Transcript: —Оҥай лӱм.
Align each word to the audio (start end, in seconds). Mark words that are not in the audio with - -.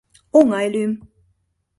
—Оҥай 0.37 0.67
лӱм. 0.73 0.91